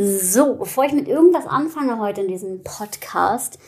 So, 0.00 0.54
bevor 0.54 0.84
ich 0.84 0.92
mit 0.92 1.08
irgendwas 1.08 1.48
anfange 1.48 1.98
heute 1.98 2.20
in 2.20 2.28
diesem 2.28 2.62
Podcast, 2.62 3.58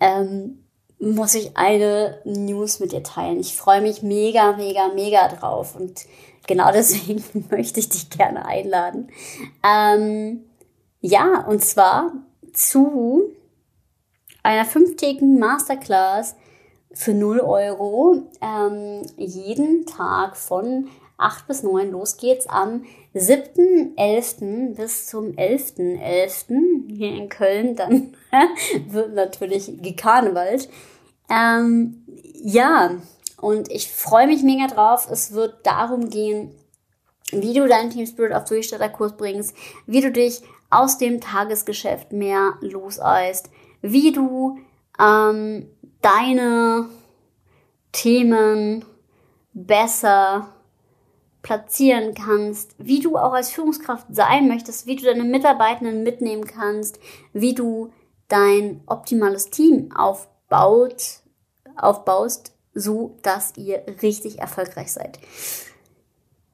ähm, 0.00 0.64
muss 0.98 1.34
ich 1.34 1.58
eine 1.58 2.22
News 2.24 2.80
mit 2.80 2.92
dir 2.92 3.02
teilen. 3.02 3.38
Ich 3.38 3.54
freue 3.54 3.82
mich 3.82 4.02
mega, 4.02 4.56
mega, 4.56 4.88
mega 4.94 5.28
drauf 5.28 5.76
und 5.76 6.06
genau 6.46 6.70
deswegen 6.72 7.22
möchte 7.50 7.80
ich 7.80 7.90
dich 7.90 8.08
gerne 8.08 8.46
einladen. 8.46 9.08
Ähm, 9.62 10.46
ja, 11.02 11.44
und 11.46 11.62
zwar 11.62 12.12
zu 12.54 13.34
einer 14.42 14.64
fünftägigen 14.64 15.38
Masterclass 15.38 16.34
für 16.92 17.12
0 17.12 17.40
Euro 17.40 18.22
ähm, 18.40 19.02
jeden 19.18 19.84
Tag 19.84 20.38
von 20.38 20.88
8 21.18 21.46
bis 21.46 21.62
9. 21.62 21.90
Los 21.90 22.16
geht's 22.16 22.46
am 22.46 22.84
7.11. 23.14 24.74
bis 24.74 25.06
zum 25.06 25.32
11.11. 25.32 26.00
.11. 26.00 26.96
hier 26.96 27.14
in 27.14 27.28
Köln. 27.28 27.76
Dann 27.76 28.16
wird 28.88 29.14
natürlich 29.14 29.80
gekarnevalt. 29.80 30.68
Ähm, 31.30 32.04
ja, 32.42 32.90
und 33.40 33.70
ich 33.70 33.90
freue 33.90 34.26
mich 34.26 34.42
mega 34.42 34.66
drauf. 34.66 35.08
Es 35.10 35.32
wird 35.32 35.66
darum 35.66 36.10
gehen, 36.10 36.54
wie 37.30 37.54
du 37.54 37.66
deinen 37.68 37.90
Team 37.90 38.06
Spirit 38.06 38.32
auf 38.32 38.44
Durchstarterkurs 38.44 39.16
bringst, 39.16 39.54
wie 39.86 40.00
du 40.00 40.10
dich 40.10 40.42
aus 40.70 40.98
dem 40.98 41.20
Tagesgeschäft 41.20 42.12
mehr 42.12 42.54
loseist, 42.60 43.50
wie 43.80 44.12
du 44.12 44.58
ähm, 44.98 45.68
deine 46.00 46.88
Themen 47.92 48.84
besser 49.52 50.53
platzieren 51.44 52.14
kannst, 52.14 52.74
wie 52.78 53.00
du 53.00 53.18
auch 53.18 53.34
als 53.34 53.50
Führungskraft 53.50 54.06
sein 54.10 54.48
möchtest, 54.48 54.86
wie 54.86 54.96
du 54.96 55.04
deine 55.04 55.24
Mitarbeitenden 55.24 56.02
mitnehmen 56.02 56.46
kannst, 56.46 56.98
wie 57.34 57.54
du 57.54 57.92
dein 58.28 58.80
optimales 58.86 59.50
Team 59.50 59.92
aufbaut, 59.94 61.20
aufbaust, 61.76 62.54
so 62.72 63.18
dass 63.22 63.52
ihr 63.58 63.84
richtig 64.00 64.38
erfolgreich 64.38 64.90
seid. 64.90 65.18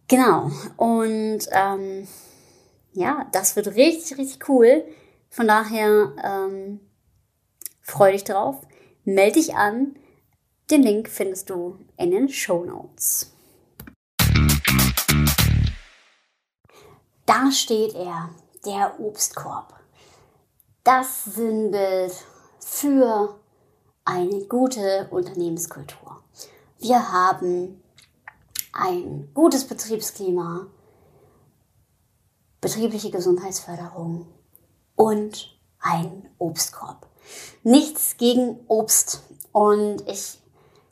Genau. 0.08 0.50
Und 0.76 1.46
ähm, 1.52 2.08
ja, 2.92 3.28
das 3.30 3.54
wird 3.54 3.68
richtig, 3.76 4.18
richtig 4.18 4.48
cool. 4.48 4.84
Von 5.28 5.46
daher 5.46 6.12
ähm, 6.24 6.80
freu 7.80 8.10
dich 8.10 8.24
drauf, 8.24 8.56
melde 9.04 9.34
dich 9.38 9.54
an. 9.54 9.94
Den 10.68 10.82
Link 10.82 11.08
findest 11.08 11.48
du 11.48 11.78
in 11.96 12.10
den 12.10 12.28
Show 12.28 12.64
Notes. 12.64 13.32
Da 17.30 17.52
steht 17.52 17.94
er, 17.94 18.30
der 18.64 18.98
Obstkorb. 18.98 19.72
Das 20.82 21.26
Sinnbild 21.26 22.12
für 22.58 23.38
eine 24.04 24.46
gute 24.46 25.06
Unternehmenskultur. 25.12 26.24
Wir 26.80 27.12
haben 27.12 27.80
ein 28.72 29.30
gutes 29.32 29.64
Betriebsklima, 29.64 30.66
betriebliche 32.60 33.12
Gesundheitsförderung 33.12 34.26
und 34.96 35.56
ein 35.78 36.28
Obstkorb. 36.38 37.06
Nichts 37.62 38.16
gegen 38.16 38.58
Obst. 38.66 39.22
Und 39.52 40.02
ich 40.08 40.39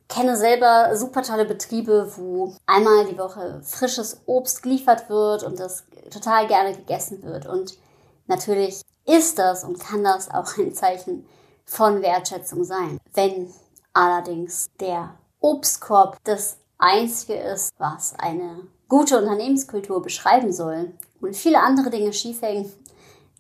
kenne 0.09 0.37
selber 0.37 0.97
super 0.97 1.23
tolle 1.23 1.45
Betriebe, 1.45 2.11
wo 2.17 2.55
einmal 2.67 3.05
die 3.07 3.19
Woche 3.19 3.61
frisches 3.63 4.23
Obst 4.27 4.63
geliefert 4.63 5.09
wird 5.11 5.43
und 5.43 5.61
das 5.61 5.85
total 6.11 6.47
gerne 6.47 6.75
gegessen 6.75 7.23
wird. 7.23 7.47
Und 7.47 7.79
natürlich 8.27 8.81
ist 9.07 9.39
das 9.39 9.65
und 9.65 9.79
kann 9.79 10.03
das 10.03 10.31
auch 10.31 10.57
ein 10.59 10.75
Zeichen 10.75 11.27
von 11.65 12.03
Wertschätzung 12.03 12.65
sein. 12.65 12.99
Wenn 13.13 13.53
allerdings 13.93 14.69
der 14.81 15.15
Obstkorb 15.41 16.17
das 16.25 16.59
einzige 16.79 17.35
ist, 17.35 17.71
was 17.79 18.15
eine 18.19 18.67
gute 18.89 19.19
Unternehmenskultur 19.19 20.03
beschreiben 20.03 20.53
soll 20.53 20.93
und 21.21 21.37
viele 21.37 21.61
andere 21.61 21.91
Dinge 21.91 22.13
schiefhängen, 22.13 22.73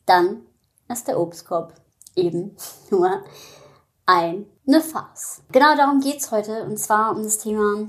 dann 0.04 0.46
ist 0.88 1.08
der 1.08 1.18
Obstkorb 1.18 1.74
eben 2.14 2.56
nur 2.90 3.22
eine 4.68 4.82
Farce. 4.82 5.42
Genau 5.50 5.74
darum 5.76 6.00
geht's 6.00 6.30
heute 6.30 6.64
und 6.64 6.78
zwar 6.78 7.16
um 7.16 7.22
das 7.22 7.38
Thema, 7.38 7.88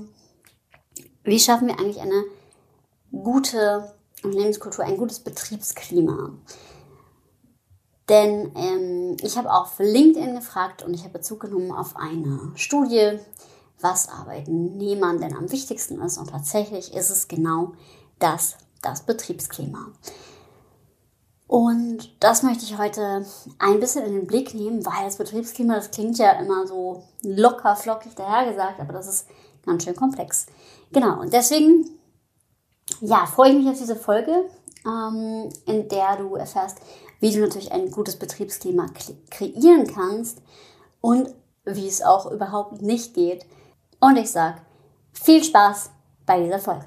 wie 1.24 1.38
schaffen 1.38 1.68
wir 1.68 1.78
eigentlich 1.78 2.00
eine 2.00 2.24
gute 3.12 3.92
Unternehmenskultur, 4.22 4.84
ein 4.84 4.96
gutes 4.96 5.20
Betriebsklima. 5.20 6.32
Denn 8.08 8.50
ähm, 8.56 9.16
ich 9.22 9.36
habe 9.36 9.52
auch 9.52 9.68
für 9.68 9.84
LinkedIn 9.84 10.34
gefragt 10.34 10.82
und 10.82 10.94
ich 10.94 11.02
habe 11.02 11.18
Bezug 11.18 11.40
genommen 11.40 11.70
auf 11.70 11.96
eine 11.96 12.50
Studie, 12.56 13.18
was 13.80 14.08
Arbeitnehmern 14.08 15.20
denn 15.20 15.36
am 15.36 15.52
wichtigsten 15.52 16.00
ist. 16.00 16.18
Und 16.18 16.30
tatsächlich 16.30 16.92
ist 16.92 17.10
es 17.10 17.28
genau 17.28 17.72
das, 18.18 18.56
das 18.82 19.02
Betriebsklima. 19.02 19.92
Und 21.50 22.14
das 22.20 22.44
möchte 22.44 22.62
ich 22.62 22.78
heute 22.78 23.26
ein 23.58 23.80
bisschen 23.80 24.06
in 24.06 24.12
den 24.12 24.28
Blick 24.28 24.54
nehmen, 24.54 24.86
weil 24.86 25.04
das 25.04 25.16
Betriebsklima, 25.16 25.74
das 25.74 25.90
klingt 25.90 26.16
ja 26.16 26.30
immer 26.38 26.64
so 26.64 27.02
locker, 27.24 27.74
flockig 27.74 28.14
dahergesagt, 28.14 28.78
aber 28.78 28.92
das 28.92 29.08
ist 29.08 29.26
ganz 29.66 29.82
schön 29.82 29.96
komplex. 29.96 30.46
Genau, 30.92 31.20
und 31.20 31.32
deswegen, 31.32 31.90
ja, 33.00 33.26
freue 33.26 33.50
ich 33.50 33.58
mich 33.58 33.68
auf 33.68 33.78
diese 33.78 33.96
Folge, 33.96 34.44
ähm, 34.86 35.48
in 35.66 35.88
der 35.88 36.18
du 36.18 36.36
erfährst, 36.36 36.78
wie 37.18 37.32
du 37.32 37.40
natürlich 37.40 37.72
ein 37.72 37.90
gutes 37.90 38.16
Betriebsklima 38.16 38.86
kreieren 39.28 39.92
kannst 39.92 40.40
und 41.00 41.34
wie 41.64 41.88
es 41.88 42.00
auch 42.00 42.30
überhaupt 42.30 42.80
nicht 42.80 43.12
geht. 43.12 43.44
Und 43.98 44.14
ich 44.18 44.30
sage, 44.30 44.60
viel 45.12 45.42
Spaß 45.42 45.90
bei 46.24 46.44
dieser 46.44 46.60
Folge. 46.60 46.86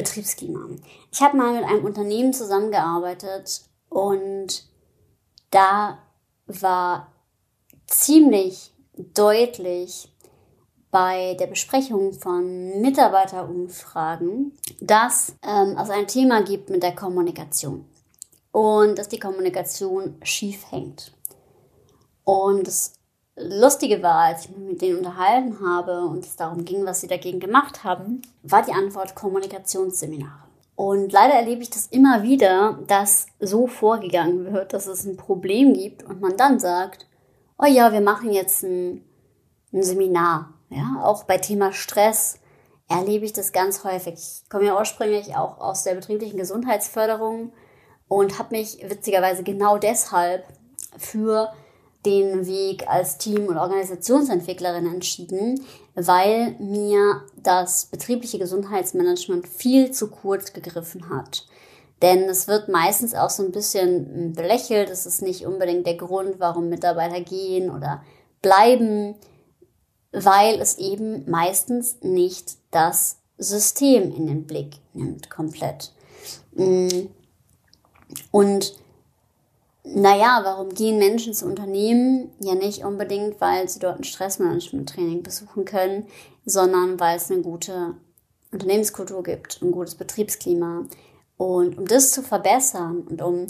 Betriebsklima. 0.00 0.60
Ich 1.12 1.20
habe 1.20 1.36
mal 1.36 1.54
mit 1.54 1.64
einem 1.64 1.84
Unternehmen 1.84 2.32
zusammengearbeitet 2.32 3.62
und 3.90 4.64
da 5.50 5.98
war 6.46 7.12
ziemlich 7.86 8.72
deutlich 8.96 10.10
bei 10.90 11.36
der 11.38 11.46
Besprechung 11.46 12.14
von 12.14 12.80
Mitarbeiterumfragen, 12.80 14.56
dass 14.80 15.34
ähm, 15.42 15.76
es 15.80 15.90
ein 15.90 16.08
Thema 16.08 16.42
gibt 16.42 16.70
mit 16.70 16.82
der 16.82 16.94
Kommunikation 16.94 17.84
und 18.52 18.98
dass 18.98 19.08
die 19.08 19.20
Kommunikation 19.20 20.16
schief 20.22 20.70
hängt. 20.70 21.12
Und 22.24 22.66
das 22.66 22.94
Lustige 23.36 24.02
war, 24.02 24.26
als 24.26 24.44
ich 24.44 24.50
mich 24.50 24.68
mit 24.68 24.82
denen 24.82 24.98
unterhalten 24.98 25.58
habe 25.64 26.02
und 26.02 26.24
es 26.24 26.36
darum 26.36 26.64
ging, 26.64 26.84
was 26.84 27.00
sie 27.00 27.06
dagegen 27.06 27.40
gemacht 27.40 27.84
haben, 27.84 28.22
war 28.42 28.62
die 28.62 28.72
Antwort 28.72 29.14
Kommunikationsseminare. 29.14 30.50
Und 30.74 31.12
leider 31.12 31.34
erlebe 31.34 31.62
ich 31.62 31.70
das 31.70 31.86
immer 31.86 32.22
wieder, 32.22 32.78
dass 32.86 33.26
so 33.38 33.66
vorgegangen 33.66 34.52
wird, 34.52 34.72
dass 34.72 34.86
es 34.86 35.04
ein 35.04 35.16
Problem 35.16 35.74
gibt 35.74 36.02
und 36.02 36.20
man 36.20 36.36
dann 36.36 36.58
sagt, 36.58 37.06
oh 37.58 37.66
ja, 37.66 37.92
wir 37.92 38.00
machen 38.00 38.32
jetzt 38.32 38.62
ein, 38.62 39.04
ein 39.72 39.82
Seminar. 39.82 40.54
Ja, 40.70 41.02
auch 41.02 41.24
bei 41.24 41.36
Thema 41.36 41.72
Stress 41.72 42.38
erlebe 42.88 43.24
ich 43.24 43.32
das 43.32 43.52
ganz 43.52 43.84
häufig. 43.84 44.14
Ich 44.14 44.48
komme 44.48 44.66
ja 44.66 44.78
ursprünglich 44.78 45.36
auch 45.36 45.60
aus 45.60 45.84
der 45.84 45.94
betrieblichen 45.94 46.38
Gesundheitsförderung 46.38 47.52
und 48.08 48.38
habe 48.38 48.56
mich 48.56 48.82
witzigerweise 48.88 49.42
genau 49.42 49.78
deshalb 49.78 50.44
für 50.96 51.52
den 52.06 52.46
Weg 52.46 52.88
als 52.88 53.18
Team- 53.18 53.46
und 53.46 53.58
Organisationsentwicklerin 53.58 54.86
entschieden, 54.86 55.60
weil 55.94 56.56
mir 56.58 57.22
das 57.42 57.86
betriebliche 57.86 58.38
Gesundheitsmanagement 58.38 59.46
viel 59.46 59.90
zu 59.90 60.08
kurz 60.08 60.52
gegriffen 60.52 61.10
hat. 61.10 61.46
Denn 62.02 62.22
es 62.24 62.48
wird 62.48 62.68
meistens 62.68 63.14
auch 63.14 63.28
so 63.28 63.44
ein 63.44 63.52
bisschen 63.52 64.32
belächelt. 64.32 64.88
Es 64.88 65.04
ist 65.04 65.20
nicht 65.20 65.44
unbedingt 65.44 65.86
der 65.86 65.96
Grund, 65.96 66.36
warum 66.38 66.70
Mitarbeiter 66.70 67.20
gehen 67.20 67.70
oder 67.70 68.02
bleiben, 68.40 69.16
weil 70.12 70.60
es 70.60 70.78
eben 70.78 71.28
meistens 71.30 71.98
nicht 72.00 72.56
das 72.70 73.18
System 73.36 74.14
in 74.14 74.26
den 74.26 74.46
Blick 74.46 74.76
nimmt 74.94 75.28
komplett. 75.28 75.92
Mm. 76.52 77.08
Und 78.30 78.74
naja, 79.94 80.40
warum 80.44 80.70
gehen 80.70 80.98
Menschen 80.98 81.34
zu 81.34 81.46
Unternehmen? 81.46 82.30
Ja, 82.40 82.54
nicht 82.54 82.84
unbedingt, 82.84 83.40
weil 83.40 83.68
sie 83.68 83.78
dort 83.78 83.98
ein 83.98 84.04
Stressmanagement-Training 84.04 85.22
besuchen 85.22 85.64
können, 85.64 86.06
sondern 86.44 86.98
weil 87.00 87.16
es 87.16 87.30
eine 87.30 87.42
gute 87.42 87.94
Unternehmenskultur 88.52 89.22
gibt, 89.22 89.60
ein 89.62 89.72
gutes 89.72 89.94
Betriebsklima. 89.94 90.84
Und 91.36 91.78
um 91.78 91.86
das 91.86 92.12
zu 92.12 92.22
verbessern 92.22 93.02
und 93.08 93.22
um 93.22 93.46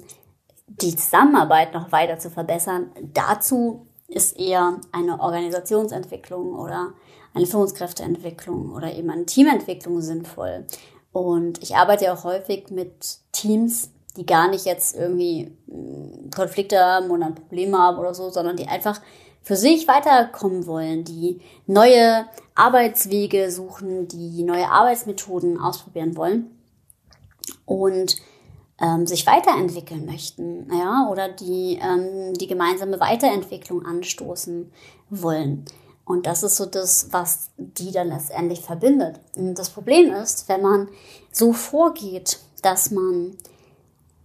die 0.67 0.95
Zusammenarbeit 0.95 1.75
noch 1.75 1.93
weiter 1.93 2.19
zu 2.19 2.31
verbessern, 2.31 2.91
dazu 3.13 3.87
ist 4.09 4.39
eher 4.39 4.81
eine 4.93 5.21
Organisationsentwicklung 5.21 6.55
oder 6.55 6.93
eine 7.35 7.47
Führungskräfteentwicklung 7.47 8.73
oder 8.73 8.93
eben 8.95 9.11
eine 9.11 9.27
Teamentwicklung 9.27 10.01
sinnvoll. 10.01 10.67
Und 11.13 11.63
ich 11.63 11.77
arbeite 11.77 12.13
auch 12.13 12.25
häufig 12.25 12.71
mit 12.71 13.19
Teams, 13.33 13.91
die 14.17 14.27
gar 14.27 14.49
nicht 14.49 14.65
jetzt 14.65 14.97
irgendwie 14.97 15.57
hm, 15.69 16.31
Konflikte 16.35 16.79
haben 16.79 17.11
oder 17.11 17.27
ein 17.27 17.35
Problem 17.35 17.77
haben 17.77 17.99
oder 17.99 18.15
so, 18.15 18.31
sondern 18.31 18.57
die 18.57 18.67
einfach 18.67 19.01
für 19.43 19.57
sich 19.57 19.89
weiterkommen 19.89 20.67
wollen, 20.67 21.05
die 21.05 21.41
neue 21.67 22.27
Arbeitswege 22.55 23.51
suchen, 23.51 24.07
die 24.09 24.43
neue 24.43 24.69
Arbeitsmethoden 24.69 25.59
ausprobieren 25.59 26.17
wollen 26.17 26.51
und 27.65 28.17
ähm, 28.81 29.07
sich 29.07 29.27
weiterentwickeln 29.27 30.07
möchten, 30.07 30.69
ja, 30.73 31.09
oder 31.11 31.29
die 31.29 31.79
ähm, 31.83 32.35
die 32.35 32.47
gemeinsame 32.47 33.01
Weiterentwicklung 33.01 33.85
anstoßen 33.85 34.73
wollen. 35.11 35.65
Und 36.05 36.27
das 36.27 36.43
ist 36.43 36.57
so 36.57 36.67
das, 36.67 37.09
was 37.13 37.51
die 37.57 37.93
dann 37.93 38.09
letztendlich 38.09 38.63
verbindet. 38.63 39.21
Und 39.37 39.55
das 39.55 39.71
Problem 39.71 40.13
ist, 40.13 40.49
wenn 40.49 40.63
man 40.63 40.89
so 41.31 41.53
vorgeht, 41.53 42.41
dass 42.63 42.91
man 42.91 43.37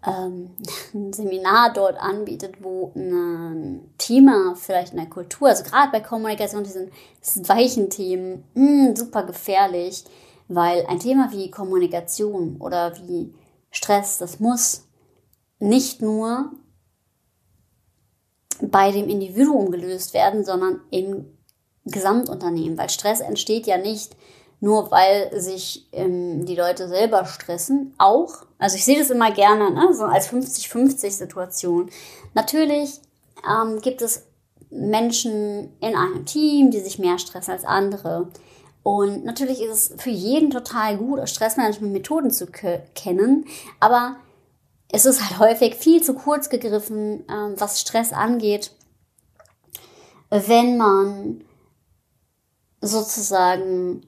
ähm, 0.06 0.52
ein 0.94 1.14
Seminar 1.14 1.74
dort 1.74 1.98
anbietet, 1.98 2.64
wo 2.64 2.92
ein 2.96 3.94
Thema 3.98 4.56
vielleicht 4.56 4.92
in 4.92 5.00
der 5.00 5.10
Kultur, 5.10 5.50
also 5.50 5.64
gerade 5.64 5.92
bei 5.92 6.00
Kommunikation, 6.00 6.64
diesen, 6.64 6.92
diesen 7.24 7.48
weichen 7.48 7.90
Themen, 7.90 8.44
mh, 8.54 8.88
hm, 8.88 8.96
super 8.96 9.24
gefährlich, 9.24 10.04
weil 10.48 10.86
ein 10.88 11.00
Thema 11.00 11.32
wie 11.32 11.50
Kommunikation 11.50 12.58
oder 12.58 12.96
wie 12.98 13.34
Stress, 13.72 14.18
das 14.18 14.40
muss 14.40 14.88
nicht 15.60 16.02
nur 16.02 16.52
bei 18.62 18.92
dem 18.92 19.10
Individuum 19.10 19.72
gelöst 19.72 20.14
werden, 20.14 20.46
sondern 20.46 20.82
im 20.92 21.26
Gesamtunternehmen, 21.86 22.78
weil 22.78 22.90
Stress 22.90 23.20
entsteht 23.20 23.68
ja 23.68 23.78
nicht 23.78 24.16
nur 24.66 24.90
weil 24.90 25.30
sich 25.40 25.88
ähm, 25.92 26.44
die 26.48 26.56
Leute 26.56 26.88
selber 26.88 27.26
stressen, 27.26 27.94
auch. 28.00 28.48
Also 28.58 28.78
ich 28.78 28.84
sehe 28.84 28.98
das 28.98 29.12
immer 29.12 29.30
gerne, 29.32 29.70
ne, 29.70 29.94
so 29.94 30.06
als 30.06 30.28
50-50-Situation. 30.32 31.92
Natürlich 32.34 33.00
ähm, 33.48 33.80
gibt 33.80 34.02
es 34.02 34.26
Menschen 34.72 35.72
in 35.82 35.96
einem 35.96 36.26
Team, 36.26 36.72
die 36.72 36.80
sich 36.80 36.98
mehr 36.98 37.20
stressen 37.20 37.54
als 37.54 37.64
andere. 37.64 38.30
Und 38.82 39.24
natürlich 39.24 39.62
ist 39.62 39.92
es 39.92 40.02
für 40.02 40.10
jeden 40.10 40.50
total 40.50 40.98
gut, 40.98 41.30
Stressmanagement-Methoden 41.30 42.32
zu 42.32 42.48
kennen, 42.48 43.46
aber 43.80 44.16
es 44.92 45.06
ist 45.06 45.22
halt 45.22 45.38
häufig 45.38 45.76
viel 45.76 46.02
zu 46.02 46.16
kurz 46.16 46.50
gegriffen, 46.50 47.24
ähm, 47.30 47.54
was 47.58 47.82
Stress 47.82 48.14
angeht, 48.14 48.72
wenn 50.32 50.78
man 50.78 51.44
sozusagen 52.82 54.02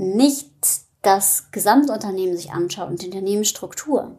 nicht 0.00 0.50
das 1.02 1.50
Gesamtunternehmen 1.50 2.36
sich 2.36 2.50
anschaut 2.50 2.90
und 2.90 3.02
die 3.02 3.06
Unternehmensstruktur. 3.06 4.16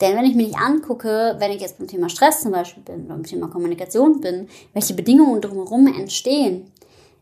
Denn 0.00 0.16
wenn 0.16 0.24
ich 0.24 0.34
mir 0.34 0.46
nicht 0.46 0.58
angucke, 0.58 1.36
wenn 1.38 1.50
ich 1.50 1.60
jetzt 1.60 1.78
beim 1.78 1.88
Thema 1.88 2.08
Stress 2.08 2.40
zum 2.40 2.52
Beispiel 2.52 2.82
bin 2.82 3.04
oder 3.04 3.14
beim 3.14 3.24
Thema 3.24 3.48
Kommunikation 3.48 4.20
bin, 4.20 4.48
welche 4.72 4.94
Bedingungen 4.94 5.40
drumherum 5.40 5.86
entstehen, 5.86 6.72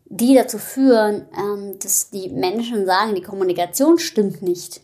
die 0.05 0.33
dazu 0.33 0.57
führen, 0.57 1.27
ähm, 1.37 1.77
dass 1.79 2.09
die 2.09 2.29
Menschen 2.29 2.85
sagen, 2.85 3.15
die 3.15 3.21
Kommunikation 3.21 3.99
stimmt 3.99 4.41
nicht. 4.41 4.81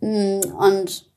Mm, 0.00 0.40
und 0.58 1.10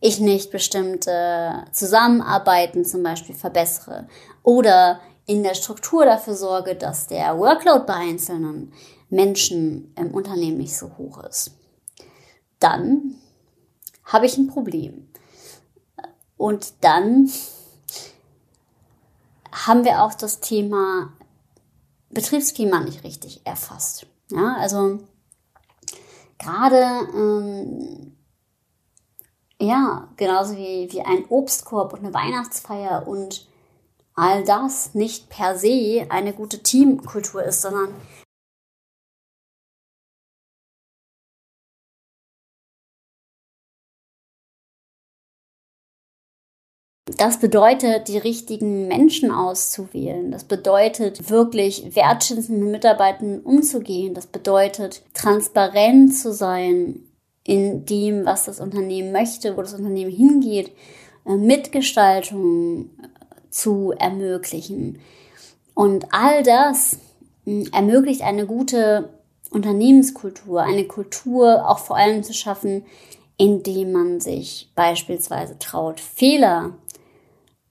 ich 0.00 0.20
nicht 0.20 0.50
bestimmte 0.50 1.64
Zusammenarbeiten 1.72 2.84
zum 2.84 3.02
Beispiel 3.02 3.34
verbessere 3.34 4.06
oder 4.42 5.00
in 5.26 5.42
der 5.42 5.54
Struktur 5.54 6.04
dafür 6.04 6.34
sorge, 6.34 6.74
dass 6.74 7.06
der 7.06 7.38
Workload 7.38 7.84
bei 7.86 7.94
Einzelnen 7.94 8.72
Menschen 9.10 9.92
im 9.96 10.12
Unternehmen 10.12 10.58
nicht 10.58 10.76
so 10.76 10.96
hoch 10.98 11.18
ist, 11.24 11.52
dann 12.58 13.14
habe 14.04 14.26
ich 14.26 14.36
ein 14.36 14.48
Problem. 14.48 15.08
Und 16.36 16.72
dann 16.82 17.30
haben 19.52 19.84
wir 19.84 20.02
auch 20.02 20.14
das 20.14 20.40
Thema 20.40 21.12
Betriebsklima 22.10 22.80
nicht 22.80 23.04
richtig 23.04 23.42
erfasst. 23.44 24.06
Ja, 24.30 24.56
also 24.58 25.00
gerade 26.38 27.08
ähm, 27.14 28.16
ja, 29.60 30.08
genauso 30.16 30.56
wie, 30.56 30.88
wie 30.92 31.02
ein 31.02 31.24
Obstkorb 31.28 31.92
und 31.92 32.00
eine 32.00 32.14
Weihnachtsfeier 32.14 33.06
und 33.06 33.48
all 34.14 34.44
das 34.44 34.94
nicht 34.94 35.28
per 35.28 35.58
se 35.58 36.06
eine 36.08 36.32
gute 36.32 36.62
Teamkultur 36.62 37.42
ist, 37.42 37.62
sondern 37.62 37.94
Das 47.16 47.38
bedeutet, 47.40 48.08
die 48.08 48.18
richtigen 48.18 48.88
Menschen 48.88 49.30
auszuwählen. 49.30 50.30
Das 50.30 50.44
bedeutet, 50.44 51.30
wirklich 51.30 51.94
wertschätzend 51.94 52.60
mit 52.60 52.70
Mitarbeitern 52.70 53.40
umzugehen. 53.40 54.14
Das 54.14 54.26
bedeutet, 54.26 55.02
transparent 55.14 56.14
zu 56.14 56.32
sein 56.32 57.00
in 57.44 57.86
dem, 57.86 58.26
was 58.26 58.44
das 58.44 58.60
Unternehmen 58.60 59.10
möchte, 59.10 59.56
wo 59.56 59.62
das 59.62 59.72
Unternehmen 59.72 60.10
hingeht, 60.10 60.70
äh, 61.24 61.36
Mitgestaltung 61.36 62.90
äh, 63.02 63.08
zu 63.48 63.92
ermöglichen. 63.98 64.98
Und 65.72 66.06
all 66.10 66.42
das 66.42 66.98
hm, 67.44 67.68
ermöglicht 67.72 68.22
eine 68.22 68.46
gute 68.46 69.08
Unternehmenskultur, 69.50 70.60
eine 70.60 70.84
Kultur 70.84 71.66
auch 71.68 71.78
vor 71.78 71.96
allem 71.96 72.22
zu 72.22 72.34
schaffen, 72.34 72.84
indem 73.38 73.92
man 73.92 74.20
sich 74.20 74.70
beispielsweise 74.74 75.58
traut, 75.58 76.00
Fehler 76.00 76.74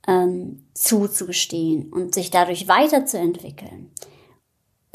ähm, 0.07 0.63
zuzugestehen 0.73 1.91
und 1.91 2.15
sich 2.15 2.31
dadurch 2.31 2.67
weiterzuentwickeln. 2.67 3.91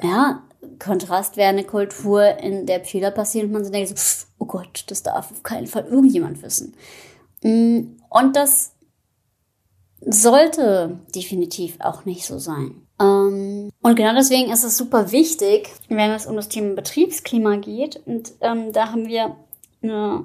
Ja, 0.03 0.43
Kontrast 0.79 1.37
wäre 1.37 1.51
eine 1.51 1.65
Kultur, 1.65 2.39
in 2.39 2.67
der 2.67 2.85
Fehler 2.85 3.11
passieren 3.11 3.49
und 3.49 3.53
man 3.53 3.65
sich 3.65 3.73
denkt, 3.73 3.97
so, 3.97 4.27
oh 4.39 4.47
Gott, 4.47 4.85
das 4.89 5.03
darf 5.03 5.31
auf 5.31 5.43
keinen 5.43 5.67
Fall 5.67 5.85
irgendjemand 5.85 6.43
wissen. 6.43 6.75
Mm, 7.43 7.99
und 8.11 8.37
das 8.37 8.73
sollte 10.05 10.99
definitiv 11.15 11.77
auch 11.81 12.05
nicht 12.05 12.25
so 12.25 12.39
sein. 12.39 12.87
Ähm, 13.01 13.71
und 13.83 13.97
genau 13.97 14.15
deswegen 14.15 14.51
ist 14.51 14.65
es 14.65 14.77
super 14.77 15.13
wichtig, 15.13 15.71
wenn 15.89 16.11
es 16.11 16.27
um 16.27 16.37
das 16.37 16.49
Thema 16.49 16.75
Betriebsklima 16.75 17.57
geht. 17.57 18.01
Und 18.07 18.33
ähm, 18.41 18.73
da 18.73 18.91
haben 18.91 19.07
wir 19.07 19.37
eine 19.83 20.25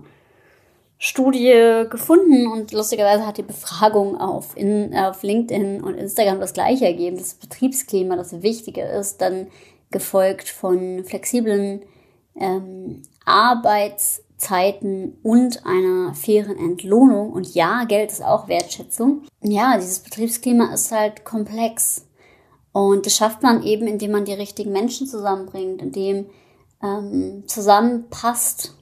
Studie 1.00 1.86
gefunden 1.90 2.48
und 2.48 2.72
lustigerweise 2.72 3.26
hat 3.26 3.38
die 3.38 3.44
Befragung 3.44 4.20
auf, 4.20 4.58
in, 4.58 4.96
auf 4.96 5.22
LinkedIn 5.22 5.84
und 5.84 5.94
Instagram 5.94 6.40
das 6.40 6.54
gleiche 6.54 6.86
ergeben, 6.86 7.18
dass 7.18 7.36
Betriebsklima 7.36 8.16
das 8.16 8.42
Wichtige 8.42 8.82
ist, 8.82 9.22
dann 9.22 9.48
gefolgt 9.92 10.50
von 10.50 11.04
flexiblen 11.04 11.84
ähm, 12.36 13.04
Arbeitszeiten 13.26 15.18
und 15.22 15.66
einer 15.66 16.16
fairen 16.16 16.58
Entlohnung. 16.58 17.32
Und 17.32 17.54
ja, 17.54 17.84
Geld 17.84 18.12
ist 18.12 18.24
auch 18.24 18.48
Wertschätzung. 18.48 19.24
Ja, 19.42 19.78
dieses 19.78 20.00
Betriebsklima 20.00 20.74
ist 20.74 20.92
halt 20.92 21.26
komplex. 21.26 22.06
Und 22.72 23.06
das 23.06 23.16
schafft 23.16 23.44
man 23.44 23.64
eben, 23.64 23.88
indem 23.88 24.12
man 24.12 24.26
die 24.26 24.34
richtigen 24.34 24.72
Menschen 24.72 25.08
zusammenbringt, 25.08 25.82
indem 25.82 26.26
ähm, 26.84 27.44
zusammenpasst, 27.48 28.76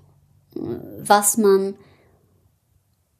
äh, 0.55 0.59
was 0.99 1.37
man 1.37 1.75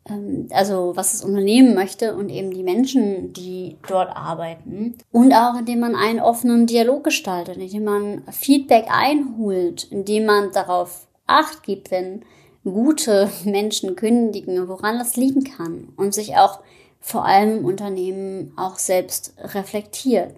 also 0.08 0.92
was 0.96 1.14
das 1.14 1.24
Unternehmen 1.24 1.74
möchte 1.74 2.16
und 2.16 2.30
eben 2.30 2.52
die 2.52 2.64
Menschen, 2.64 3.34
die 3.34 3.78
dort 3.88 4.16
arbeiten. 4.16 4.96
Und 5.12 5.34
auch 5.34 5.58
indem 5.58 5.80
man 5.80 5.96
einen 5.96 6.20
offenen 6.20 6.68
Dialog 6.68 7.04
gestaltet, 7.04 7.58
indem 7.58 7.86
man 7.86 8.24
Feedback 8.32 8.86
einholt, 8.90 9.86
indem 9.90 10.26
man 10.26 10.52
darauf 10.52 11.08
acht 11.26 11.64
gibt, 11.64 11.90
wenn 11.90 12.24
gute 12.64 13.30
Menschen 13.46 13.96
kündigen, 13.96 14.68
woran 14.68 15.00
das 15.00 15.16
liegen 15.16 15.44
kann 15.44 15.90
und 15.96 16.14
sich 16.14 16.36
auch 16.36 16.60
vor 17.00 17.26
allem 17.26 17.66
Unternehmen 17.66 18.54
auch 18.58 18.78
selbst 18.78 19.34
reflektiert. 19.38 20.36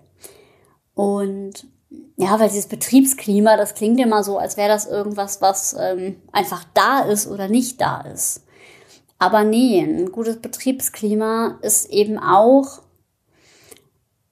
Und 0.96 1.68
ja, 2.18 2.40
weil 2.40 2.50
dieses 2.50 2.68
Betriebsklima, 2.68 3.56
das 3.56 3.76
klingt 3.76 4.00
immer 4.00 4.24
so, 4.24 4.38
als 4.38 4.58
wäre 4.58 4.70
das 4.70 4.86
irgendwas, 4.86 5.42
was 5.42 5.76
ähm, 5.80 6.18
einfach 6.32 6.66
da 6.74 7.02
ist 7.02 7.28
oder 7.28 7.48
nicht 7.48 7.80
da 7.80 8.02
ist. 8.02 8.44
Aber 9.20 9.44
nee, 9.44 9.80
ein 9.80 10.12
gutes 10.12 10.38
Betriebsklima 10.38 11.58
ist 11.62 11.90
eben 11.90 12.20
auch, 12.20 12.82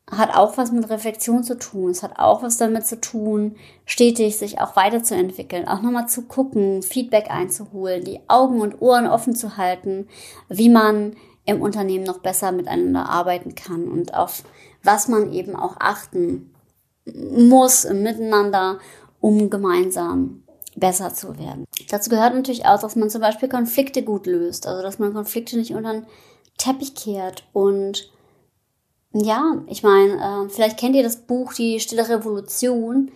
hat 0.09 0.35
auch 0.35 0.57
was 0.57 0.71
mit 0.71 0.89
Reflexion 0.89 1.43
zu 1.43 1.57
tun. 1.57 1.89
Es 1.89 2.03
hat 2.03 2.19
auch 2.19 2.43
was 2.43 2.57
damit 2.57 2.85
zu 2.85 3.01
tun, 3.01 3.55
stetig 3.85 4.37
sich 4.37 4.61
auch 4.61 4.75
weiterzuentwickeln, 4.75 5.67
auch 5.67 5.81
nochmal 5.81 6.07
zu 6.07 6.23
gucken, 6.23 6.83
Feedback 6.83 7.31
einzuholen, 7.31 8.03
die 8.03 8.21
Augen 8.27 8.61
und 8.61 8.81
Ohren 8.81 9.07
offen 9.07 9.35
zu 9.35 9.57
halten, 9.57 10.07
wie 10.49 10.69
man 10.69 11.15
im 11.45 11.61
Unternehmen 11.61 12.03
noch 12.03 12.19
besser 12.19 12.51
miteinander 12.51 13.09
arbeiten 13.09 13.55
kann 13.55 13.87
und 13.87 14.13
auf 14.13 14.43
was 14.83 15.07
man 15.07 15.33
eben 15.33 15.55
auch 15.55 15.77
achten 15.79 16.53
muss 17.05 17.85
im 17.85 18.03
Miteinander, 18.03 18.79
um 19.19 19.49
gemeinsam 19.49 20.43
besser 20.75 21.13
zu 21.13 21.37
werden. 21.37 21.65
Dazu 21.89 22.09
gehört 22.09 22.33
natürlich 22.33 22.65
auch, 22.65 22.79
dass 22.79 22.95
man 22.95 23.09
zum 23.09 23.21
Beispiel 23.21 23.49
Konflikte 23.49 24.03
gut 24.03 24.27
löst, 24.27 24.67
also 24.67 24.81
dass 24.81 24.99
man 24.99 25.13
Konflikte 25.13 25.57
nicht 25.57 25.73
unter 25.73 25.93
den 25.93 26.05
Teppich 26.57 26.95
kehrt. 26.95 27.43
Und 27.53 28.11
ja, 29.13 29.57
ich 29.67 29.83
meine, 29.83 30.45
äh, 30.45 30.49
vielleicht 30.49 30.77
kennt 30.77 30.95
ihr 30.95 31.03
das 31.03 31.17
Buch 31.17 31.53
Die 31.53 31.79
Stille 31.79 32.07
Revolution. 32.07 33.11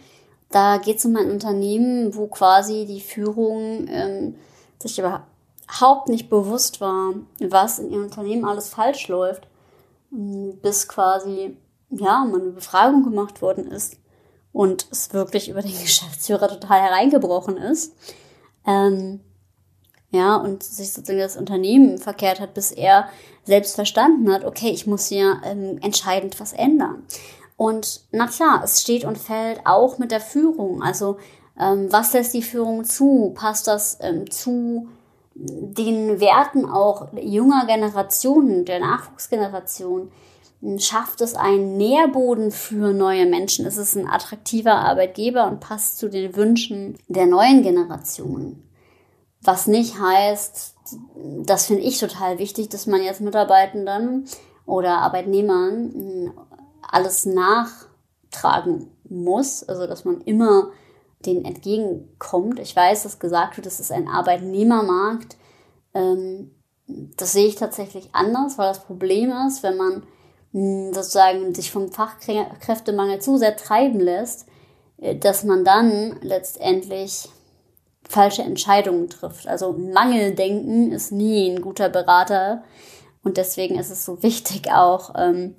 Da 0.49 0.77
geht 0.77 0.97
es 0.97 1.05
um 1.05 1.15
ein 1.15 1.29
Unternehmen, 1.29 2.15
wo 2.15 2.27
quasi 2.27 2.85
die 2.85 3.01
Führung 3.01 3.87
ähm, 3.89 4.35
sich 4.81 4.97
überhaupt 4.97 6.07
nicht 6.07 6.29
bewusst 6.29 6.81
war, 6.81 7.13
was 7.39 7.79
in 7.79 7.91
ihrem 7.91 8.03
Unternehmen 8.05 8.45
alles 8.45 8.69
falsch 8.69 9.07
läuft, 9.09 9.47
bis 10.09 10.87
quasi 10.87 11.57
ja 11.91 12.23
mal 12.25 12.41
eine 12.41 12.51
Befragung 12.51 13.03
gemacht 13.03 13.41
worden 13.41 13.67
ist 13.67 13.97
und 14.53 14.87
es 14.91 15.13
wirklich 15.13 15.49
über 15.49 15.61
den 15.61 15.71
Geschäftsführer 15.81 16.47
total 16.47 16.81
hereingebrochen 16.81 17.57
ist. 17.57 17.93
Ähm, 18.65 19.21
ja, 20.11 20.37
und 20.37 20.63
sich 20.63 20.91
sozusagen 20.91 21.19
das 21.19 21.37
Unternehmen 21.37 21.99
verkehrt 21.99 22.39
hat, 22.39 22.55
bis 22.55 22.71
er 22.71 23.09
selbst 23.43 23.75
verstanden 23.75 24.31
hat, 24.31 24.43
okay, 24.43 24.69
ich 24.69 24.87
muss 24.87 25.07
hier 25.07 25.39
ähm, 25.43 25.77
entscheidend 25.81 26.39
was 26.39 26.53
ändern. 26.53 27.03
Und 27.57 28.01
na 28.11 28.27
klar, 28.27 28.61
es 28.63 28.81
steht 28.81 29.03
und 29.03 29.17
fällt 29.17 29.65
auch 29.65 29.97
mit 29.97 30.11
der 30.11 30.21
Führung. 30.21 30.81
Also 30.81 31.17
ähm, 31.59 31.91
was 31.91 32.13
lässt 32.13 32.33
die 32.33 32.41
Führung 32.41 32.85
zu? 32.85 33.33
Passt 33.35 33.67
das 33.67 33.97
ähm, 34.01 34.31
zu 34.31 34.87
den 35.35 36.19
Werten 36.19 36.65
auch 36.65 37.07
junger 37.13 37.65
Generationen, 37.65 38.65
der 38.65 38.79
Nachwuchsgeneration? 38.79 40.11
Schafft 40.77 41.21
es 41.21 41.35
einen 41.35 41.77
Nährboden 41.77 42.51
für 42.51 42.93
neue 42.93 43.25
Menschen? 43.25 43.65
Ist 43.65 43.77
es 43.77 43.95
ein 43.95 44.09
attraktiver 44.09 44.75
Arbeitgeber 44.75 45.47
und 45.47 45.59
passt 45.61 45.97
zu 45.97 46.09
den 46.09 46.35
Wünschen 46.35 46.97
der 47.07 47.25
neuen 47.25 47.63
Generation? 47.63 48.63
Was 49.41 49.67
nicht 49.67 49.99
heißt, 49.99 50.75
das 51.45 51.65
finde 51.67 51.83
ich 51.83 51.99
total 51.99 52.39
wichtig, 52.39 52.69
dass 52.69 52.87
man 52.87 53.01
jetzt 53.01 53.21
Mitarbeitenden 53.21 54.25
oder 54.65 54.97
Arbeitnehmern 54.97 55.93
hm, 55.93 56.33
alles 56.81 57.25
nachtragen 57.25 58.91
muss, 59.07 59.63
also 59.63 59.87
dass 59.87 60.03
man 60.03 60.21
immer 60.21 60.71
denen 61.25 61.45
entgegenkommt. 61.45 62.59
Ich 62.59 62.75
weiß, 62.75 63.03
dass 63.03 63.19
gesagt 63.19 63.57
wird, 63.57 63.67
es 63.67 63.79
ist 63.79 63.91
ein 63.91 64.07
Arbeitnehmermarkt. 64.07 65.37
Ähm, 65.93 66.51
das 66.87 67.33
sehe 67.33 67.47
ich 67.47 67.55
tatsächlich 67.55 68.09
anders, 68.13 68.57
weil 68.57 68.67
das 68.67 68.83
Problem 68.83 69.31
ist, 69.47 69.63
wenn 69.63 69.77
man 69.77 70.03
sozusagen 70.51 71.53
sich 71.53 71.71
vom 71.71 71.91
Fachkräftemangel 71.91 73.19
zu 73.19 73.37
sehr 73.37 73.55
treiben 73.55 73.99
lässt, 73.99 74.47
äh, 74.97 75.15
dass 75.15 75.43
man 75.43 75.63
dann 75.63 76.17
letztendlich 76.21 77.29
falsche 78.07 78.41
Entscheidungen 78.41 79.09
trifft. 79.09 79.47
Also 79.47 79.73
Mangeldenken 79.73 80.91
ist 80.91 81.11
nie 81.11 81.49
ein 81.49 81.61
guter 81.61 81.89
Berater 81.89 82.63
und 83.23 83.37
deswegen 83.37 83.77
ist 83.77 83.91
es 83.91 84.05
so 84.05 84.23
wichtig 84.23 84.71
auch, 84.71 85.13
ähm, 85.15 85.55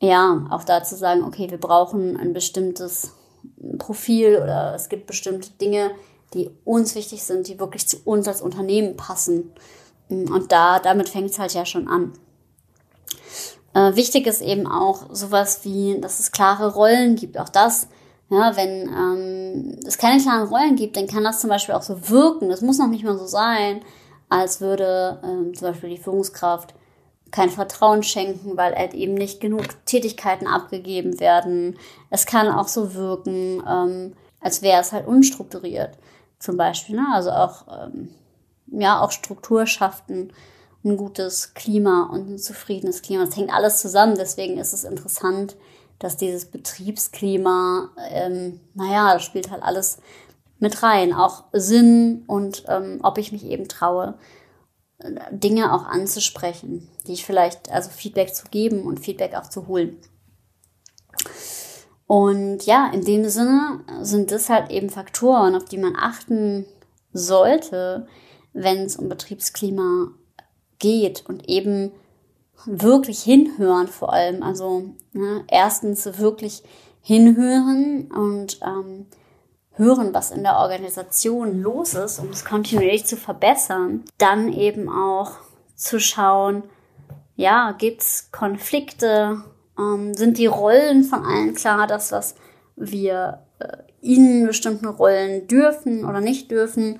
ja, 0.00 0.46
auch 0.50 0.64
da 0.64 0.82
zu 0.82 0.96
sagen, 0.96 1.22
okay, 1.24 1.50
wir 1.50 1.58
brauchen 1.58 2.16
ein 2.16 2.32
bestimmtes 2.32 3.12
Profil 3.78 4.36
oder 4.36 4.74
es 4.74 4.88
gibt 4.88 5.06
bestimmte 5.06 5.50
Dinge, 5.50 5.90
die 6.34 6.50
uns 6.64 6.94
wichtig 6.94 7.22
sind, 7.22 7.48
die 7.48 7.58
wirklich 7.58 7.88
zu 7.88 7.98
uns 8.04 8.28
als 8.28 8.42
Unternehmen 8.42 8.96
passen. 8.96 9.52
Und 10.08 10.52
da, 10.52 10.78
damit 10.78 11.08
fängt 11.08 11.30
es 11.30 11.38
halt 11.38 11.54
ja 11.54 11.64
schon 11.64 11.88
an. 11.88 12.12
Äh, 13.74 13.96
wichtig 13.96 14.26
ist 14.26 14.40
eben 14.40 14.66
auch 14.66 15.06
sowas 15.10 15.60
wie, 15.64 15.98
dass 16.00 16.18
es 16.18 16.32
klare 16.32 16.72
Rollen 16.72 17.16
gibt. 17.16 17.38
Auch 17.38 17.48
das, 17.48 17.88
ja, 18.30 18.56
wenn 18.56 18.88
ähm, 18.88 19.80
es 19.86 19.98
keine 19.98 20.22
klaren 20.22 20.48
Rollen 20.48 20.76
gibt, 20.76 20.96
dann 20.96 21.06
kann 21.06 21.24
das 21.24 21.40
zum 21.40 21.50
Beispiel 21.50 21.74
auch 21.74 21.82
so 21.82 22.08
wirken. 22.08 22.48
Das 22.48 22.60
muss 22.60 22.78
noch 22.78 22.88
nicht 22.88 23.04
mal 23.04 23.18
so 23.18 23.26
sein, 23.26 23.80
als 24.28 24.60
würde 24.60 25.20
ähm, 25.24 25.54
zum 25.54 25.68
Beispiel 25.68 25.90
die 25.90 25.98
Führungskraft 25.98 26.74
kein 27.30 27.50
Vertrauen 27.50 28.02
schenken, 28.02 28.56
weil 28.56 28.74
halt 28.74 28.94
eben 28.94 29.14
nicht 29.14 29.40
genug 29.40 29.64
Tätigkeiten 29.84 30.46
abgegeben 30.46 31.20
werden. 31.20 31.76
Es 32.10 32.24
kann 32.24 32.48
auch 32.48 32.68
so 32.68 32.94
wirken, 32.94 33.62
ähm, 33.68 34.14
als 34.40 34.62
wäre 34.62 34.80
es 34.80 34.92
halt 34.92 35.06
unstrukturiert, 35.06 35.98
zum 36.38 36.56
Beispiel. 36.56 36.96
Ne? 36.96 37.06
Also 37.12 37.30
auch 37.30 37.66
ähm, 37.68 38.08
ja 38.66 39.00
auch 39.00 39.10
Struktur 39.10 39.66
schaffen 39.66 40.32
ein 40.84 40.96
gutes 40.96 41.54
Klima 41.54 42.08
und 42.12 42.30
ein 42.30 42.38
zufriedenes 42.38 43.02
Klima. 43.02 43.24
Das 43.24 43.36
hängt 43.36 43.52
alles 43.52 43.80
zusammen. 43.80 44.16
Deswegen 44.16 44.58
ist 44.58 44.72
es 44.72 44.84
interessant, 44.84 45.56
dass 45.98 46.16
dieses 46.16 46.44
Betriebsklima, 46.46 47.90
ähm, 48.10 48.60
naja, 48.74 49.14
das 49.14 49.24
spielt 49.24 49.50
halt 49.50 49.62
alles 49.62 49.98
mit 50.58 50.82
rein. 50.82 51.12
Auch 51.12 51.44
Sinn 51.52 52.24
und 52.26 52.64
ähm, 52.68 53.00
ob 53.02 53.18
ich 53.18 53.32
mich 53.32 53.44
eben 53.44 53.68
traue, 53.68 54.18
Dinge 55.30 55.72
auch 55.72 55.84
anzusprechen, 55.84 56.88
die 57.06 57.12
ich 57.12 57.24
vielleicht, 57.24 57.70
also 57.70 57.90
Feedback 57.90 58.34
zu 58.34 58.46
geben 58.50 58.82
und 58.82 59.00
Feedback 59.00 59.34
auch 59.34 59.48
zu 59.48 59.68
holen. 59.68 59.96
Und 62.06 62.64
ja, 62.64 62.90
in 62.92 63.04
dem 63.04 63.28
Sinne 63.28 63.80
sind 64.00 64.32
das 64.32 64.48
halt 64.48 64.70
eben 64.70 64.90
Faktoren, 64.90 65.54
auf 65.54 65.66
die 65.66 65.78
man 65.78 65.94
achten 65.96 66.64
sollte, 67.12 68.08
wenn 68.52 68.78
es 68.78 68.96
um 68.96 69.08
Betriebsklima 69.08 70.10
geht 70.78 71.24
und 71.28 71.48
eben 71.48 71.92
wirklich 72.64 73.22
hinhören 73.22 73.88
vor 73.88 74.12
allem. 74.12 74.42
Also 74.42 74.94
ne, 75.12 75.44
erstens 75.48 76.18
wirklich 76.18 76.62
hinhören 77.00 78.10
und 78.10 78.60
ähm, 78.62 79.06
hören, 79.72 80.12
was 80.12 80.30
in 80.30 80.42
der 80.42 80.58
Organisation 80.58 81.62
los 81.62 81.94
ist, 81.94 82.18
um 82.18 82.30
es 82.30 82.44
kontinuierlich 82.44 83.06
zu 83.06 83.16
verbessern. 83.16 84.04
Dann 84.18 84.52
eben 84.52 84.88
auch 84.88 85.32
zu 85.74 86.00
schauen, 86.00 86.64
ja, 87.36 87.72
gibt's 87.72 88.30
Konflikte? 88.32 89.42
Ähm, 89.78 90.14
sind 90.14 90.38
die 90.38 90.46
Rollen 90.46 91.04
von 91.04 91.24
allen 91.24 91.54
klar, 91.54 91.86
dass 91.86 92.10
was 92.10 92.34
wir 92.74 93.44
äh, 93.60 93.76
in 94.00 94.46
bestimmten 94.46 94.86
Rollen 94.86 95.46
dürfen 95.46 96.04
oder 96.04 96.20
nicht 96.20 96.50
dürfen? 96.50 96.98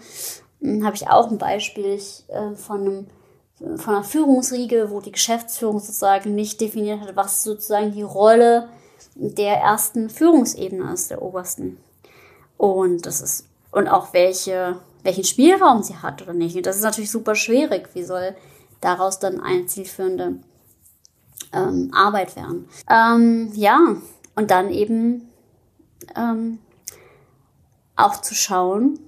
Hm, 0.61 0.85
Habe 0.85 0.95
ich 0.95 1.09
auch 1.09 1.31
ein 1.31 1.39
Beispiel 1.39 1.99
äh, 2.29 2.55
von 2.55 2.81
einem 2.81 3.07
von 3.59 3.95
einer 3.95 4.05
Führungsriege, 4.05 4.91
wo 4.91 5.01
die 5.01 5.13
Geschäftsführung 5.13 5.81
sozusagen 5.81 6.35
nicht 6.35 6.61
definiert 6.61 7.01
hat, 7.01 7.17
was 7.17 7.43
sozusagen 7.43 7.93
die 7.93 8.03
Rolle 8.03 8.69
der 9.15 9.57
ersten 9.57 10.11
Führungsebene 10.11 10.93
ist, 10.93 11.11
der 11.11 11.23
obersten. 11.23 11.79
Und 12.57 13.07
das 13.07 13.21
ist, 13.21 13.47
und 13.73 13.89
auch 13.89 14.13
welche, 14.13 14.81
welchen 15.03 15.25
Spielraum 15.25 15.83
sie 15.83 15.97
hat 15.97 16.23
oder 16.23 16.33
nicht. 16.33 16.57
Und 16.57 16.67
das 16.67 16.77
ist 16.77 16.83
natürlich 16.83 17.11
super 17.11 17.35
schwierig. 17.35 17.89
Wie 17.95 18.05
soll 18.05 18.37
daraus 18.81 19.19
dann 19.19 19.41
eine 19.41 19.67
zielführende 19.67 20.37
ähm, 21.53 21.91
Arbeit 21.93 22.37
werden? 22.37 22.69
Ähm, 22.89 23.51
ja, 23.55 23.97
und 24.37 24.51
dann 24.53 24.71
eben 24.71 25.29
ähm, 26.17 26.61
auch 27.97 28.21
zu 28.21 28.37
schauen, 28.37 29.01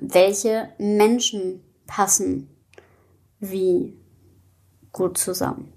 welche 0.00 0.70
Menschen 0.78 1.62
passen 1.86 2.53
wie 3.50 3.96
gut 4.92 5.18
zusammen. 5.18 5.72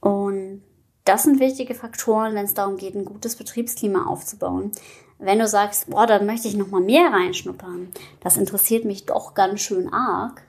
Und 0.00 0.62
das 1.04 1.24
sind 1.24 1.40
wichtige 1.40 1.74
Faktoren, 1.74 2.34
wenn 2.34 2.44
es 2.44 2.54
darum 2.54 2.76
geht, 2.76 2.94
ein 2.94 3.04
gutes 3.04 3.36
Betriebsklima 3.36 4.06
aufzubauen. 4.06 4.72
Wenn 5.18 5.38
du 5.38 5.46
sagst, 5.46 5.90
boah, 5.90 6.06
dann 6.06 6.24
möchte 6.24 6.48
ich 6.48 6.56
noch 6.56 6.68
mal 6.68 6.80
mehr 6.80 7.12
reinschnuppern, 7.12 7.88
das 8.20 8.38
interessiert 8.38 8.86
mich 8.86 9.04
doch 9.04 9.34
ganz 9.34 9.60
schön 9.60 9.92
arg, 9.92 10.42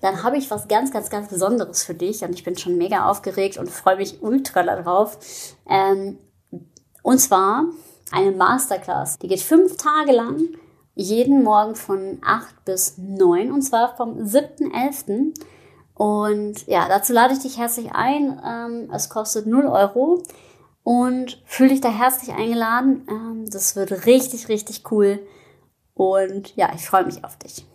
dann 0.00 0.22
habe 0.22 0.36
ich 0.36 0.50
was 0.50 0.68
ganz, 0.68 0.90
ganz, 0.92 1.10
ganz 1.10 1.28
Besonderes 1.28 1.84
für 1.84 1.94
dich 1.94 2.22
und 2.22 2.32
ich 2.34 2.42
bin 2.42 2.56
schon 2.56 2.76
mega 2.76 3.08
aufgeregt 3.08 3.56
und 3.56 3.70
freue 3.70 3.96
mich 3.96 4.22
ultra 4.22 4.62
darauf. 4.62 5.18
Ähm, 5.68 6.18
und 7.02 7.18
zwar 7.18 7.66
eine 8.10 8.32
Masterclass. 8.32 9.18
Die 9.18 9.28
geht 9.28 9.40
fünf 9.40 9.76
Tage 9.76 10.12
lang 10.12 10.48
jeden 10.96 11.44
Morgen 11.44 11.76
von 11.76 12.18
8 12.24 12.64
bis 12.64 12.98
9 12.98 13.52
und 13.52 13.62
zwar 13.62 13.96
vom 13.96 14.18
7.11. 14.24 15.34
Und 15.94 16.66
ja, 16.66 16.88
dazu 16.88 17.12
lade 17.12 17.34
ich 17.34 17.40
dich 17.40 17.58
herzlich 17.58 17.92
ein. 17.92 18.40
Ähm, 18.44 18.90
es 18.92 19.08
kostet 19.08 19.46
0 19.46 19.66
Euro 19.66 20.22
und 20.82 21.40
fühle 21.44 21.70
dich 21.70 21.80
da 21.82 21.90
herzlich 21.90 22.34
eingeladen. 22.34 23.06
Ähm, 23.08 23.44
das 23.50 23.76
wird 23.76 24.06
richtig, 24.06 24.48
richtig 24.48 24.90
cool. 24.90 25.20
Und 25.94 26.56
ja, 26.56 26.70
ich 26.74 26.86
freue 26.86 27.04
mich 27.04 27.24
auf 27.24 27.36
dich. 27.36 27.66